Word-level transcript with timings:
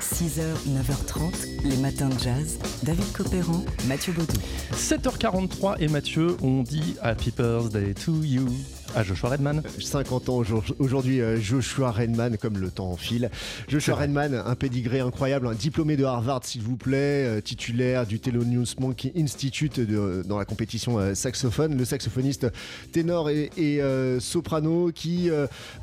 6h, 0.00 0.40
9h30, 0.68 1.64
les 1.64 1.76
matins 1.76 2.08
de 2.08 2.18
jazz. 2.18 2.58
David 2.82 3.12
Copéran, 3.12 3.64
Mathieu 3.86 4.12
Baudou. 4.12 4.38
7h43 4.72 5.76
et 5.80 5.88
Mathieu, 5.88 6.36
on 6.42 6.62
dit 6.62 6.96
Happy 7.02 7.30
Birthday 7.30 7.94
to 7.94 8.22
you 8.22 8.48
à 8.98 9.04
Joshua 9.04 9.30
Redman. 9.30 9.62
50 9.78 10.28
ans 10.28 10.42
aujourd'hui, 10.80 11.20
euh, 11.20 11.40
Joshua 11.40 11.92
Redman, 11.92 12.36
comme 12.36 12.58
le 12.58 12.68
temps 12.68 12.96
file. 12.96 13.30
Joshua 13.68 13.94
Redman, 13.94 14.34
un 14.34 14.54
pédigré 14.56 14.98
incroyable, 14.98 15.46
un 15.46 15.54
diplômé 15.54 15.96
de 15.96 16.02
Harvard, 16.02 16.40
s'il 16.42 16.62
vous 16.62 16.76
plaît, 16.76 16.96
euh, 17.24 17.40
titulaire 17.40 18.06
du 18.06 18.18
Thelonious 18.18 18.74
Monkey 18.80 19.12
Institute 19.16 19.80
dans 19.80 20.38
la 20.38 20.44
compétition 20.44 20.98
euh, 20.98 21.14
saxophone, 21.14 21.78
le 21.78 21.84
saxophoniste 21.84 22.48
ténor 22.90 23.30
et, 23.30 23.80
soprano 24.18 24.90
qui, 24.92 25.30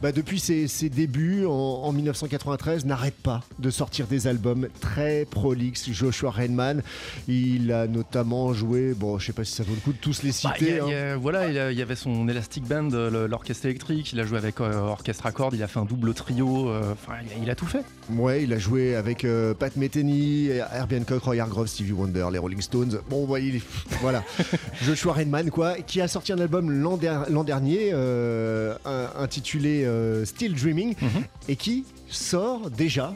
bah, 0.01 0.11
depuis 0.11 0.39
ses, 0.39 0.89
débuts 0.89 1.45
en, 1.45 1.91
1993, 1.93 2.85
n'arrête 2.85 3.15
pas 3.15 3.43
de 3.59 3.69
sortir 3.69 4.07
des 4.07 4.27
albums 4.27 4.67
très 4.81 5.25
prolixes. 5.25 5.89
Joshua 5.91 6.31
Redman, 6.31 6.81
il 7.27 7.71
a 7.71 7.87
notamment 7.87 8.53
joué, 8.53 8.93
bon, 8.93 9.19
je 9.19 9.27
sais 9.27 9.33
pas 9.33 9.45
si 9.45 9.53
ça 9.53 9.63
vaut 9.63 9.73
le 9.73 9.79
coup 9.79 9.93
de 9.93 9.97
tous 9.97 10.21
les 10.23 10.29
bah, 10.29 10.53
citer. 10.57 10.79
Hein. 10.79 11.17
voilà, 11.17 11.71
il 11.71 11.77
y 11.77 11.81
avait 11.81 11.95
son 11.95 12.27
Elastic 12.27 12.65
Band 12.67 12.89
l'orchestre 13.09 13.65
électrique, 13.65 14.13
il 14.13 14.19
a 14.19 14.25
joué 14.25 14.37
avec 14.37 14.59
euh, 14.59 14.79
orchestre 14.79 15.25
à 15.25 15.31
cordes, 15.31 15.53
il 15.53 15.63
a 15.63 15.67
fait 15.67 15.79
un 15.79 15.85
double 15.85 16.13
trio, 16.13 16.69
euh, 16.69 16.93
enfin 16.93 17.13
il, 17.41 17.49
a 17.49 17.55
tout 17.55 17.65
fait. 17.65 17.83
Ouais, 18.09 18.43
il 18.43 18.53
a 18.53 18.57
joué 18.57 18.95
avec 18.95 19.25
euh, 19.25 19.53
Pat 19.53 19.75
Metheny, 19.75 20.47
Herbie 20.47 20.97
Hancock, 20.97 21.23
Roy 21.23 21.39
Hargrove, 21.39 21.67
Stevie 21.67 21.93
Wonder, 21.93 22.27
les 22.31 22.37
Rolling 22.37 22.61
Stones. 22.61 22.99
Bon, 23.09 23.25
voyez, 23.25 23.61
voilà. 24.01 24.23
Joshua 24.81 25.13
Redman, 25.13 25.49
quoi, 25.49 25.75
qui 25.75 26.01
a 26.01 26.07
sorti 26.07 26.33
un 26.33 26.39
album 26.39 26.71
l'an 26.71 26.97
dernier 26.97 27.93
intitulé 29.17 29.87
Still 30.25 30.53
Dreaming 30.53 30.95
mhm. 31.01 31.23
et 31.47 31.55
qui 31.55 31.85
sort 32.09 32.69
déjà 32.69 33.13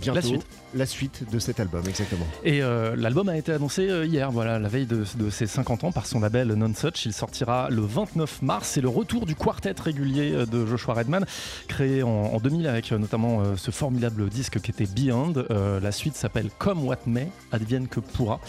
bientôt 0.00 0.16
la 0.16 0.22
suite. 0.22 0.46
la 0.74 0.86
suite 0.86 1.30
de 1.30 1.38
cet 1.38 1.60
album, 1.60 1.82
exactement. 1.88 2.26
Et 2.44 2.62
euh, 2.62 2.96
l'album 2.96 3.28
a 3.28 3.36
été 3.36 3.52
annoncé 3.52 3.88
euh, 3.88 4.06
hier, 4.06 4.30
voilà, 4.30 4.58
la 4.58 4.68
veille 4.68 4.86
de, 4.86 5.04
ses 5.30 5.46
50 5.46 5.84
ans 5.84 5.92
par 5.92 6.06
son 6.06 6.20
label 6.20 6.48
Non 6.54 6.72
Such. 6.74 7.06
Il 7.06 7.12
sortira 7.12 7.68
le 7.70 7.82
29 7.82 8.42
mars. 8.42 8.70
C'est 8.70 8.80
le 8.80 8.88
retour 8.88 9.26
du 9.26 9.34
quartet 9.34 9.74
régulier 9.78 10.32
euh, 10.32 10.46
de 10.46 10.66
Joshua 10.66 10.94
Redman, 10.94 11.24
créé 11.68 12.02
en, 12.02 12.38
2000 12.38 12.66
avec 12.66 12.92
notamment 12.92 13.56
ce 13.56 13.70
formidable 13.70 14.28
disque 14.28 14.60
qui 14.60 14.70
était 14.70 14.86
Beyond. 14.86 15.46
la 15.48 15.92
suite 15.92 16.14
s'appelle 16.14 16.50
Come 16.58 16.84
What 16.84 17.00
May, 17.06 17.28
advienne 17.52 17.88
que 17.88 18.00
pourra. 18.00 18.40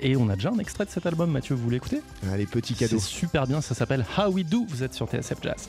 Et 0.00 0.16
on 0.16 0.28
a 0.28 0.34
déjà 0.34 0.50
un 0.50 0.58
extrait 0.58 0.84
de 0.84 0.90
cet 0.90 1.06
album, 1.06 1.30
Mathieu, 1.30 1.54
vous 1.54 1.70
l'écoutez? 1.70 2.02
Allez, 2.30 2.46
petit 2.46 2.74
cadeau. 2.74 2.98
C'est 2.98 3.06
super 3.06 3.46
bien, 3.46 3.60
ça 3.60 3.74
s'appelle 3.74 4.04
How 4.16 4.30
We 4.30 4.44
Do. 4.44 4.66
Vous 4.68 4.82
êtes 4.82 4.94
sur 4.94 5.08
TSF 5.08 5.38
Jazz. 5.42 5.68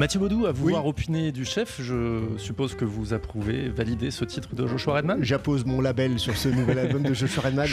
Mathieu 0.00 0.18
Baudou, 0.18 0.46
à 0.46 0.52
vous 0.52 0.70
voir 0.70 0.86
opiner 0.86 1.30
du 1.30 1.44
chef, 1.44 1.78
je 1.78 2.22
suppose 2.38 2.74
que 2.74 2.86
vous 2.86 3.12
approuvez, 3.12 3.68
validez 3.68 4.10
ce 4.10 4.24
titre 4.24 4.54
de 4.54 4.66
Joshua 4.66 4.94
Redman? 4.94 5.18
J'appose 5.20 5.66
mon 5.66 5.82
label 5.82 6.18
sur 6.18 6.38
ce 6.38 6.48
nouvel 6.48 6.78
album 6.78 7.02
de 7.02 7.12
Joshua 7.12 7.42
Redman. 7.42 7.68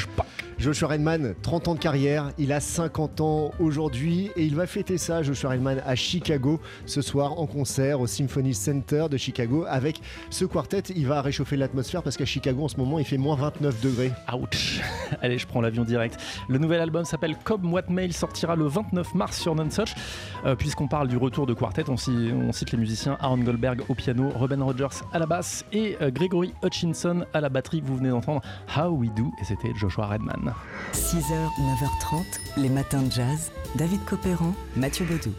Joshua 0.59 0.87
Redman, 0.87 1.35
30 1.43 1.67
ans 1.67 1.75
de 1.75 1.79
carrière, 1.79 2.31
il 2.39 2.51
a 2.51 2.59
50 2.59 3.21
ans 3.21 3.51
aujourd'hui 3.59 4.31
et 4.35 4.43
il 4.43 4.55
va 4.55 4.65
fêter 4.65 4.97
ça, 4.97 5.21
Joshua 5.21 5.51
Redman, 5.51 5.83
à 5.85 5.95
Chicago 5.95 6.59
ce 6.87 7.03
soir 7.03 7.39
en 7.39 7.45
concert 7.45 8.01
au 8.01 8.07
Symphony 8.07 8.55
Center 8.55 9.05
de 9.09 9.17
Chicago 9.17 9.65
avec 9.69 10.01
ce 10.31 10.45
quartet. 10.45 10.81
Il 10.95 11.05
va 11.05 11.21
réchauffer 11.21 11.57
l'atmosphère 11.57 12.01
parce 12.01 12.17
qu'à 12.17 12.25
Chicago 12.25 12.63
en 12.63 12.67
ce 12.69 12.77
moment 12.77 12.97
il 12.97 13.05
fait 13.05 13.19
moins 13.19 13.35
29 13.35 13.81
degrés. 13.81 14.11
Ouch 14.33 14.81
Allez, 15.21 15.37
je 15.37 15.45
prends 15.45 15.61
l'avion 15.61 15.83
direct. 15.83 16.19
Le 16.49 16.57
nouvel 16.57 16.81
album 16.81 17.05
s'appelle 17.05 17.35
Cobb 17.43 17.63
What 17.63 17.83
Mail, 17.89 18.11
sortira 18.11 18.55
le 18.55 18.65
29 18.65 19.13
mars 19.13 19.39
sur 19.39 19.53
Nonsuch. 19.53 19.93
Euh, 20.45 20.55
Puisqu'on 20.55 20.87
parle 20.87 21.07
du 21.07 21.17
retour 21.17 21.45
de 21.45 21.53
quartet, 21.53 21.83
on, 21.87 21.97
cite 21.97 22.71
les 22.71 22.77
musiciens 22.79 23.15
Aaron 23.19 23.37
Goldberg 23.37 23.83
au 23.89 23.93
piano, 23.93 24.29
Robin 24.33 24.63
Rogers 24.63 25.03
à 25.13 25.19
la 25.19 25.27
basse 25.27 25.65
et 25.71 25.97
euh, 26.01 26.09
Gregory 26.09 26.53
Hutchinson 26.63 27.25
à 27.33 27.41
la 27.41 27.49
batterie. 27.49 27.81
Vous 27.81 27.95
venez 27.95 28.09
d'entendre 28.09 28.41
How 28.75 28.89
We 28.89 29.11
Do 29.15 29.31
et 29.39 29.45
c'était 29.45 29.71
Joshua 29.75 30.07
Redman. 30.07 30.46
6h, 30.93 31.33
9h30, 31.59 32.23
les 32.57 32.69
matins 32.69 33.01
de 33.01 33.11
jazz. 33.11 33.51
David 33.75 34.03
Copéran, 34.05 34.53
Mathieu 34.75 35.05
Baudou. 35.05 35.33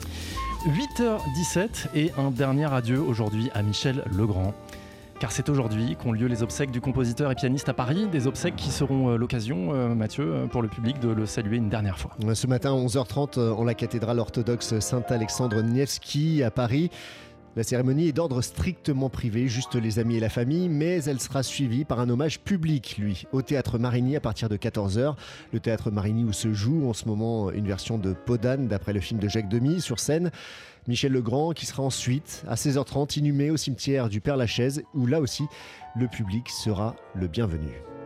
8h17 0.67 1.89
et 1.95 2.13
un 2.19 2.31
dernier 2.31 2.73
adieu 2.73 3.01
aujourd'hui 3.01 3.51
à 3.55 3.63
Michel 3.63 4.05
Legrand. 4.17 4.55
Car 5.21 5.33
c'est 5.33 5.49
aujourd'hui 5.49 5.97
qu'ont 5.97 6.13
lieu 6.13 6.29
les 6.29 6.45
obsèques 6.45 6.71
du 6.71 6.81
compositeur 6.81 7.33
et 7.33 7.35
pianiste 7.35 7.69
à 7.69 7.75
Paris, 7.75 8.07
des 8.07 8.29
obsèques 8.29 8.55
qui 8.55 8.71
seront 8.71 9.11
euh, 9.11 9.17
l'occasion, 9.17 9.71
euh, 9.73 9.95
Mathieu, 9.95 10.25
euh, 10.25 10.47
pour 10.47 10.63
le 10.63 10.69
public 10.69 11.01
de 11.01 11.09
le 11.09 11.27
saluer 11.27 11.57
une 11.57 11.69
dernière 11.69 11.99
fois. 11.99 12.13
Ce 12.35 12.47
matin 12.47 12.71
à 12.71 12.77
11h30 12.77 13.41
en 13.41 13.65
la 13.65 13.75
cathédrale 13.75 14.21
orthodoxe 14.21 14.79
Saint-Alexandre 14.79 15.61
Nevski 15.63 16.45
à 16.45 16.53
Paris. 16.53 16.91
La 17.57 17.63
cérémonie 17.65 18.09
est 18.09 18.13
d'ordre 18.13 18.41
strictement 18.43 19.09
privé, 19.09 19.49
juste 19.49 19.75
les 19.75 19.99
amis 19.99 20.17
et 20.17 20.21
la 20.21 20.29
famille, 20.29 20.69
mais 20.69 21.03
elle 21.05 21.21
sera 21.21 21.43
suivie 21.43 21.85
par 21.85 21.99
un 21.99 22.09
hommage 22.09 22.41
public, 22.41 22.97
lui, 22.99 23.25
au 23.33 23.43
théâtre 23.43 23.79
Marigny 23.79 24.17
à 24.17 24.21
partir 24.21 24.49
de 24.49 24.57
14h. 24.57 25.17
Le 25.53 25.61
théâtre 25.61 25.91
Marigny 25.91 26.25
où 26.25 26.33
se 26.33 26.53
joue 26.53 26.89
en 26.89 26.93
ce 26.93 27.07
moment 27.07 27.51
une 27.51 27.67
version 27.67 27.99
de 27.99 28.13
Podane 28.13 28.69
d'après 28.69 28.93
le 28.93 29.01
film 29.01 29.19
de 29.19 29.29
Jacques 29.29 29.49
Demy 29.49 29.81
sur 29.81 29.99
scène. 29.99 30.31
Michel 30.87 31.13
Legrand 31.13 31.53
qui 31.53 31.67
sera 31.67 31.83
ensuite 31.83 32.45
à 32.49 32.55
16h30 32.55 33.19
inhumé 33.19 33.51
au 33.51 33.57
cimetière 33.57 34.09
du 34.09 34.21
Père 34.21 34.37
Lachaise 34.37 34.83
où 34.95 35.07
là 35.07 35.21
aussi 35.21 35.45
le 35.97 36.07
public 36.07 36.49
sera 36.49 36.97
le 37.15 37.27
bienvenu. 37.27 37.98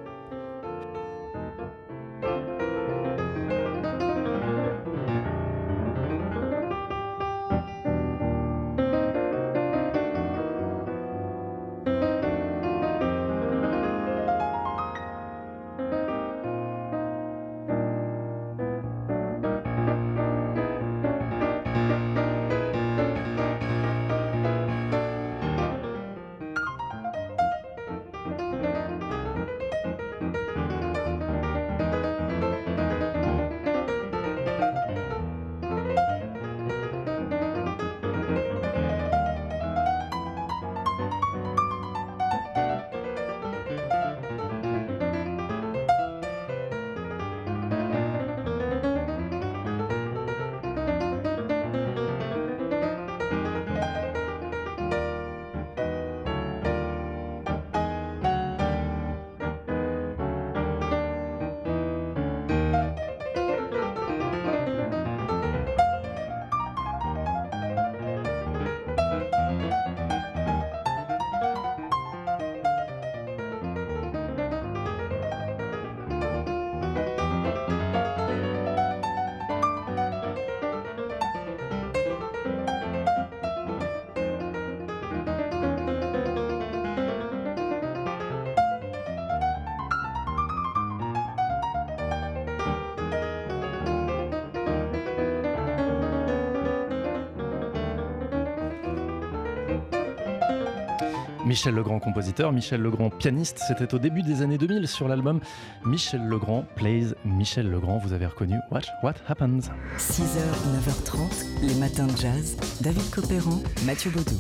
Michel 101.45 101.75
Legrand, 101.75 101.99
compositeur, 101.99 102.53
Michel 102.53 102.81
Legrand, 102.81 103.11
pianiste. 103.11 103.61
C'était 103.67 103.93
au 103.95 103.99
début 103.99 104.23
des 104.23 104.43
années 104.43 104.59
2000 104.59 104.87
sur 104.87 105.09
l'album 105.09 105.41
Michel 105.85 106.27
Legrand 106.27 106.65
Plays 106.77 107.15
Michel 107.25 107.69
Legrand. 107.69 107.99
Vous 107.99 108.13
avez 108.13 108.27
reconnu 108.27 108.57
Watch 108.71 108.87
What 109.03 109.15
Happens. 109.27 109.71
6h, 109.99 110.39
9h30, 110.87 111.67
les 111.67 111.75
matins 111.75 112.07
de 112.07 112.17
jazz. 112.17 112.57
David 112.81 113.11
Copéran, 113.11 113.61
Mathieu 113.85 114.11
Baudou. 114.11 114.39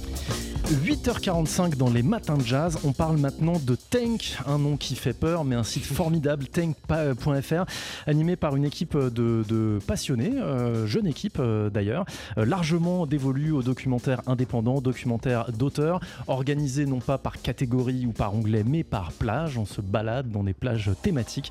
8h45 0.72 1.76
dans 1.76 1.90
les 1.90 2.02
matins 2.02 2.38
de 2.38 2.42
jazz, 2.42 2.78
on 2.84 2.92
parle 2.92 3.19
maintenant 3.19 3.60
de 3.62 3.74
Tank, 3.74 4.38
un 4.46 4.58
nom 4.58 4.76
qui 4.76 4.96
fait 4.96 5.12
peur, 5.12 5.44
mais 5.44 5.54
un 5.54 5.64
site 5.64 5.84
formidable, 5.84 6.46
tank.fr, 6.46 7.64
animé 8.06 8.36
par 8.36 8.56
une 8.56 8.64
équipe 8.64 8.96
de, 8.96 9.78
passionnés, 9.86 10.32
euh, 10.38 10.86
jeune 10.86 11.06
équipe 11.06 11.36
euh, 11.40 11.69
d'ailleurs, 11.69 12.06
euh, 12.38 12.46
largement 12.46 13.06
dévolue 13.06 13.52
aux 13.52 13.62
documentaires 13.62 14.22
indépendants, 14.26 14.80
documentaires 14.80 15.52
d'auteurs, 15.52 16.00
organisés 16.26 16.86
non 16.86 17.00
pas 17.00 17.19
par 17.19 17.42
catégorie 17.42 18.06
ou 18.06 18.12
par 18.12 18.34
onglet, 18.34 18.64
mais 18.64 18.82
par 18.82 19.12
plage. 19.12 19.58
On 19.58 19.66
se 19.66 19.82
balade 19.82 20.30
dans 20.30 20.42
des 20.42 20.54
plages 20.54 20.90
thématiques 21.02 21.50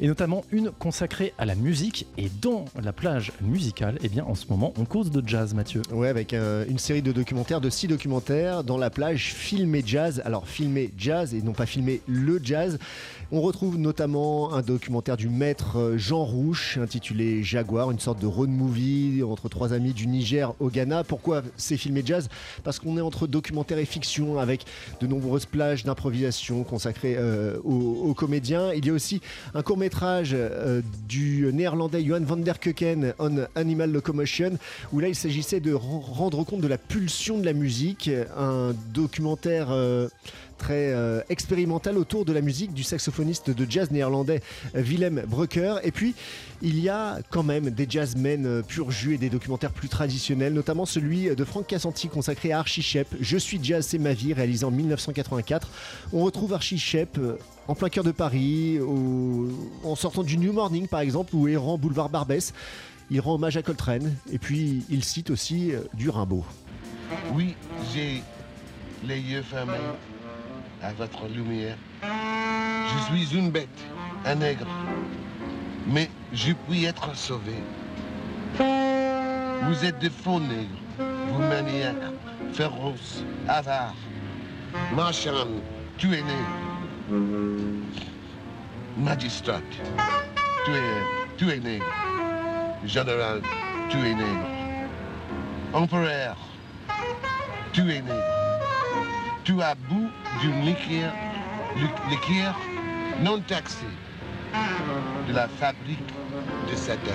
et 0.00 0.06
notamment 0.06 0.44
une 0.50 0.70
consacrée 0.70 1.32
à 1.38 1.46
la 1.46 1.54
musique. 1.54 2.06
Et 2.18 2.30
dans 2.40 2.64
la 2.82 2.92
plage 2.92 3.32
musicale, 3.40 3.98
eh 4.02 4.08
bien, 4.08 4.24
en 4.24 4.34
ce 4.34 4.46
moment, 4.48 4.72
on 4.78 4.84
cause 4.84 5.10
de 5.10 5.26
jazz, 5.26 5.54
Mathieu. 5.54 5.82
Ouais, 5.92 6.08
avec 6.08 6.32
une 6.34 6.78
série 6.78 7.02
de 7.02 7.12
documentaires, 7.12 7.60
de 7.60 7.70
six 7.70 7.88
documentaires 7.88 8.64
dans 8.64 8.78
la 8.78 8.90
plage 8.90 9.32
filmé 9.32 9.82
jazz. 9.84 10.22
Alors, 10.24 10.48
filmé 10.48 10.90
jazz 10.96 11.34
et 11.34 11.42
non 11.42 11.52
pas 11.52 11.66
filmé 11.66 12.00
le 12.06 12.40
jazz. 12.42 12.78
On 13.32 13.40
retrouve 13.40 13.76
notamment 13.76 14.54
un 14.54 14.62
documentaire 14.62 15.16
du 15.16 15.28
maître 15.28 15.78
euh, 15.78 15.98
Jean 15.98 16.24
Rouche 16.24 16.78
intitulé 16.78 17.42
Jaguar, 17.42 17.90
une 17.90 17.98
sorte 17.98 18.20
de 18.20 18.26
road 18.26 18.48
movie 18.48 19.24
entre 19.24 19.48
trois 19.48 19.72
amis 19.72 19.92
du 19.92 20.06
Niger 20.06 20.54
au 20.60 20.70
Ghana. 20.70 21.02
Pourquoi 21.02 21.42
c'est 21.56 21.76
filmé 21.76 22.02
jazz? 22.06 22.28
Parce 22.62 22.78
qu'on 22.78 22.96
est 22.96 23.00
entre 23.00 23.26
documentaire 23.26 23.78
et 23.78 23.84
fiction 23.84 24.38
avec 24.38 24.64
de 25.00 25.08
nombreuses 25.08 25.44
plages 25.46 25.82
d'improvisation 25.82 26.62
consacrées 26.62 27.16
euh, 27.18 27.58
aux, 27.64 28.14
comédiens. 28.14 28.72
Il 28.72 28.86
y 28.86 28.90
a 28.90 28.92
aussi 28.92 29.20
un 29.54 29.62
court 29.62 29.76
métrage 29.86 30.30
euh, 30.34 30.82
du 31.08 31.48
néerlandais 31.52 32.02
Johan 32.02 32.24
van 32.24 32.38
der 32.38 32.58
Keuken 32.58 33.14
on 33.20 33.46
Animal 33.54 33.92
Locomotion 33.92 34.58
où 34.92 34.98
là 34.98 35.06
il 35.06 35.14
s'agissait 35.14 35.60
de 35.60 35.72
rendre 35.72 36.42
compte 36.42 36.60
de 36.60 36.66
la 36.66 36.76
pulsion 36.76 37.38
de 37.38 37.44
la 37.44 37.52
musique. 37.52 38.10
Un 38.36 38.74
documentaire 38.92 39.68
très 40.56 40.92
euh, 40.92 41.20
expérimental 41.28 41.98
autour 41.98 42.24
de 42.24 42.32
la 42.32 42.40
musique 42.40 42.72
du 42.72 42.82
saxophoniste 42.82 43.50
de 43.50 43.70
jazz 43.70 43.90
néerlandais 43.90 44.42
euh, 44.74 44.80
Willem 44.80 45.22
Brucker. 45.26 45.76
Et 45.84 45.90
puis, 45.90 46.14
il 46.62 46.80
y 46.80 46.88
a 46.88 47.18
quand 47.30 47.42
même 47.42 47.70
des 47.70 47.86
jazzmen 47.88 48.46
euh, 48.46 48.62
pur 48.62 48.90
jus 48.90 49.14
et 49.14 49.18
des 49.18 49.30
documentaires 49.30 49.72
plus 49.72 49.88
traditionnels, 49.88 50.52
notamment 50.52 50.86
celui 50.86 51.34
de 51.34 51.44
Franck 51.44 51.68
Cassanti 51.68 52.08
consacré 52.08 52.52
à 52.52 52.58
Archie 52.58 52.82
Shep, 52.82 53.08
Je 53.20 53.36
suis 53.36 53.62
jazz, 53.62 53.86
c'est 53.86 53.98
ma 53.98 54.12
vie, 54.12 54.32
réalisé 54.32 54.64
en 54.64 54.70
1984. 54.70 55.68
On 56.12 56.24
retrouve 56.24 56.52
Archie 56.52 56.78
Shep 56.78 57.18
en 57.68 57.74
plein 57.74 57.88
cœur 57.88 58.04
de 58.04 58.12
Paris, 58.12 58.78
en 59.84 59.96
sortant 59.96 60.22
du 60.22 60.38
New 60.38 60.52
Morning 60.52 60.86
par 60.86 61.00
exemple, 61.00 61.34
ou 61.34 61.48
errant 61.48 61.78
boulevard 61.78 62.08
Barbès. 62.08 62.52
Il 63.10 63.20
rend 63.20 63.34
hommage 63.34 63.56
à 63.56 63.62
Coltrane 63.62 64.14
et 64.32 64.38
puis 64.38 64.84
il 64.88 65.04
cite 65.04 65.30
aussi 65.30 65.72
du 65.94 66.10
Rimbaud. 66.10 66.44
Oui, 67.34 67.54
j'ai 67.92 68.22
les 69.04 69.20
yeux 69.20 69.42
fermés 69.42 69.74
à 70.82 70.92
votre 70.92 71.26
lumière. 71.28 71.76
Je 72.02 73.14
suis 73.14 73.36
une 73.36 73.50
bête, 73.50 73.68
un 74.24 74.34
nègre, 74.36 74.66
mais 75.86 76.10
je 76.32 76.52
puis 76.52 76.84
être 76.84 77.14
sauvé. 77.16 77.54
Vous 78.58 79.84
êtes 79.84 79.98
des 79.98 80.10
faux 80.10 80.40
nègres, 80.40 80.80
vous 80.98 81.38
maniaques, 81.38 81.96
féroces, 82.52 83.24
avares, 83.48 83.94
marchands, 84.94 85.60
tu 85.98 86.14
es 86.14 86.22
né. 86.22 87.12
Magistrat, 88.98 89.60
tu 90.64 90.72
es, 90.72 91.60
tu. 91.60 91.82
Général, 92.84 93.42
tu 93.88 93.98
es 93.98 94.14
nègre. 94.14 94.48
Empereur, 95.72 96.36
tu 97.72 97.80
es 97.82 98.02
nègre 98.02 98.35
tu 99.46 99.62
as 99.62 99.76
bout 99.76 100.10
d'une 100.40 100.60
liqueur, 100.64 101.12
non 103.22 103.38
taxée 103.38 103.86
de 105.28 105.32
la 105.32 105.46
fabrique 105.46 106.12
de 106.68 106.74
Satan. 106.74 107.12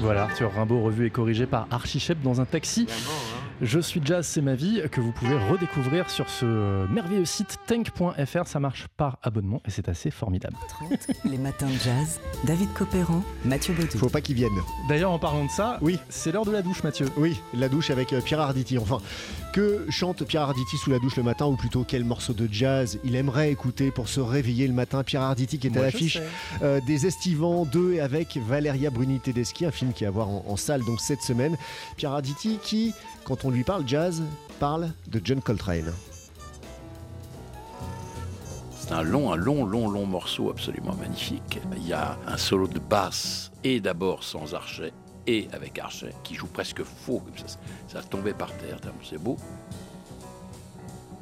Voilà, 0.00 0.24
Arthur 0.24 0.52
Rimbaud 0.52 0.82
revu 0.82 1.06
et 1.06 1.10
corrigé 1.10 1.46
par 1.46 1.68
Archie 1.70 2.00
Shep 2.00 2.20
dans 2.22 2.40
un 2.40 2.44
taxi. 2.44 2.88
Je 3.64 3.78
suis 3.78 4.00
jazz, 4.04 4.26
c'est 4.26 4.40
ma 4.40 4.56
vie, 4.56 4.82
que 4.90 5.00
vous 5.00 5.12
pouvez 5.12 5.36
redécouvrir 5.36 6.10
sur 6.10 6.28
ce 6.28 6.84
merveilleux 6.88 7.24
site 7.24 7.60
tank.fr. 7.68 8.44
Ça 8.44 8.58
marche 8.58 8.88
par 8.96 9.20
abonnement 9.22 9.62
et 9.64 9.70
c'est 9.70 9.88
assez 9.88 10.10
formidable. 10.10 10.56
30, 10.68 10.90
les 11.26 11.38
matins 11.38 11.68
de 11.68 11.74
jazz. 11.74 12.18
David 12.42 12.72
Copéran, 12.72 13.22
Mathieu 13.44 13.72
Baudou. 13.72 13.98
Faut 13.98 14.08
pas 14.08 14.20
qu'ils 14.20 14.34
viennent. 14.34 14.50
D'ailleurs, 14.88 15.12
en 15.12 15.20
parlant 15.20 15.44
de 15.44 15.50
ça, 15.50 15.78
oui, 15.80 16.00
c'est 16.08 16.32
l'heure 16.32 16.44
de 16.44 16.50
la 16.50 16.60
douche, 16.60 16.82
Mathieu. 16.82 17.06
Oui, 17.16 17.40
la 17.54 17.68
douche 17.68 17.90
avec 17.90 18.12
euh, 18.12 18.20
Pierre 18.20 18.40
Arditi. 18.40 18.78
Enfin, 18.78 18.98
que 19.52 19.86
chante 19.90 20.24
Pierre 20.24 20.42
Arditi 20.42 20.76
sous 20.76 20.90
la 20.90 20.98
douche 20.98 21.14
le 21.14 21.22
matin, 21.22 21.46
ou 21.46 21.54
plutôt 21.54 21.84
quel 21.86 22.02
morceau 22.04 22.32
de 22.32 22.48
jazz 22.50 22.98
il 23.04 23.14
aimerait 23.14 23.52
écouter 23.52 23.92
pour 23.92 24.08
se 24.08 24.18
réveiller 24.18 24.66
le 24.66 24.74
matin? 24.74 25.04
Pierre 25.04 25.22
Arditi 25.22 25.60
qui 25.60 25.68
est 25.68 25.76
à 25.76 25.82
l'affiche 25.82 26.18
euh, 26.62 26.80
des 26.84 27.06
Estivants 27.06 27.64
2 27.64 28.00
avec 28.00 28.36
Valeria 28.48 28.90
Bruni 28.90 29.20
Tedeschi, 29.20 29.66
un 29.66 29.70
film 29.70 29.92
qui 29.92 30.02
est 30.02 30.08
à 30.08 30.10
voir 30.10 30.28
en, 30.28 30.44
en 30.48 30.56
salle 30.56 30.84
donc 30.84 31.00
cette 31.00 31.22
semaine. 31.22 31.56
Pierre 31.96 32.10
Arditi 32.10 32.58
qui 32.60 32.92
quand 33.24 33.44
on 33.44 33.50
lui 33.50 33.64
parle 33.64 33.86
jazz, 33.86 34.22
parle 34.58 34.90
de 35.08 35.20
John 35.22 35.40
Coltrane. 35.40 35.92
C'est 38.78 38.92
un 38.92 39.02
long, 39.02 39.32
un 39.32 39.36
long, 39.36 39.64
long, 39.64 39.88
long 39.88 40.06
morceau 40.06 40.50
absolument 40.50 40.94
magnifique. 40.94 41.60
Il 41.76 41.86
y 41.86 41.92
a 41.92 42.18
un 42.26 42.36
solo 42.36 42.66
de 42.66 42.78
basse 42.78 43.50
et 43.64 43.80
d'abord 43.80 44.24
sans 44.24 44.54
archet 44.54 44.92
et 45.26 45.48
avec 45.52 45.78
archet 45.78 46.12
qui 46.24 46.34
joue 46.34 46.48
presque 46.48 46.82
faux, 46.82 47.22
ça, 47.36 47.58
ça 47.88 48.02
tombait 48.02 48.34
par 48.34 48.52
terre, 48.56 48.78
c'est 49.08 49.22
beau. 49.22 49.36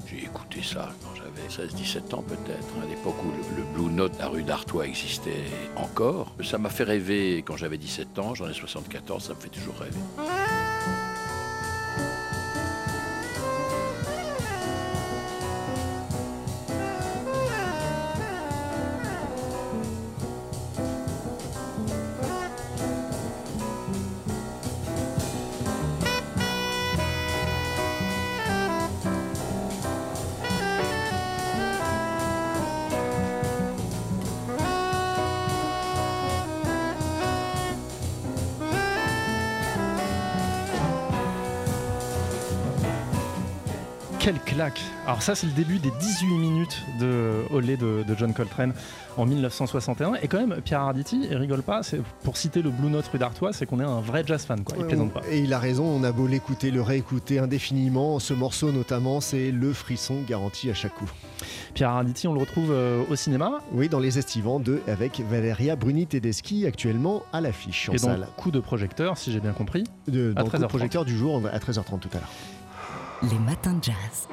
J'ai 0.07 0.25
écouté 0.25 0.61
ça 0.63 0.89
quand 1.05 1.15
j'avais 1.15 1.69
16-17 1.69 2.15
ans 2.15 2.23
peut-être, 2.23 2.67
à 2.83 2.87
l'époque 2.89 3.15
où 3.25 3.31
le, 3.57 3.63
Blue 3.75 3.93
Note 3.95 4.19
à 4.21 4.27
rue 4.27 4.43
d'Artois 4.43 4.87
existait 4.87 5.45
encore. 5.77 6.35
Ça 6.43 6.59
m'a 6.59 6.71
fait 6.71 6.85
rêver 6.85 7.45
quand 7.47 7.57
j'avais 7.57 7.79
17 7.79 8.19
ans, 8.19 8.35
j'en 8.35 8.49
ai 8.49 8.55
74, 8.55 9.23
ça 9.23 9.35
me 9.35 9.39
fait 9.39 9.51
toujours 9.51 9.77
rêver. 9.79 10.50
Quelle 44.31 44.43
claque 44.43 44.81
Alors 45.09 45.23
ça 45.23 45.35
c'est 45.35 45.49
le 45.49 45.53
début 45.53 45.81
des 45.81 45.91
18 45.91 46.27
minutes 46.37 46.85
de 47.01 47.43
Olé 47.51 47.77
de, 47.77 48.05
John 48.17 48.33
Coltrane 48.33 48.73
en 49.17 49.27
1961 49.27 50.15
et 50.23 50.29
quand 50.29 50.39
même 50.39 50.61
Pierre 50.61 50.83
Arditi, 50.83 51.27
il 51.29 51.37
rigole 51.37 51.63
pas, 51.63 51.81
pour 52.23 52.37
citer 52.37 52.63
le 52.63 52.71
Blue 52.71 52.91
Note 52.91 53.09
rue 53.09 53.19
d'Artois, 53.19 53.53
c'est 53.53 53.67
qu'on 53.67 53.81
est 53.81 53.85
un 53.85 54.01
vrai 54.01 54.23
jazz 54.25 54.45
fan 54.45 54.63
quoi, 54.63 54.77
il 54.79 54.87
plaisante 54.87 55.13
pas. 55.13 55.23
Et 55.29 55.41
il 55.41 55.53
a 55.53 55.59
raison, 55.59 55.85
on 55.85 56.05
a 56.05 56.13
beau 56.13 56.29
l'écouter, 56.29 56.71
le 56.71 56.81
réécouter 56.81 57.41
indéfiniment, 57.41 58.21
ce 58.21 58.33
morceau 58.33 58.71
notamment 58.71 59.21
c'est 59.21 59.51
le 59.51 59.73
frisson 59.73 60.19
garanti 60.29 60.71
à 60.71 60.75
chaque 60.75 60.95
coup. 60.95 61.11
Pierre 61.75 61.91
Arditi, 61.91 62.29
on 62.29 62.33
le 62.33 62.41
retrouve 62.41 62.71
euh, 62.71 63.03
au 63.11 63.17
cinéma 63.17 63.59
Oui, 63.73 63.89
dans 63.89 63.99
Les 63.99 64.17
Estivants 64.17 64.61
2 64.61 64.83
avec 64.87 65.21
Valeria 65.29 65.75
Bruni 65.75 66.07
Tedeschi 66.07 66.67
actuellement 66.67 67.25
à 67.33 67.41
l'affiche 67.41 67.89
en 67.89 67.95
et 67.95 67.99
salle. 67.99 68.29
coup 68.37 68.53
de 68.53 68.61
projecteur 68.61 69.19
si 69.19 69.33
j'ai 69.33 69.41
bien 69.41 69.53
compris. 69.53 69.83
De, 70.07 70.33
à 70.37 70.45
13h30. 70.45 70.69
projecteur 70.69 71.05
du 71.05 71.17
jour 71.17 71.43
à 71.53 71.59
13h30 71.59 71.99
tout 71.99 72.11
à 72.13 72.19
l'heure. 72.19 72.31
Les 73.23 73.39
matins 73.39 73.75
de 73.75 73.85
jazz. 73.85 74.29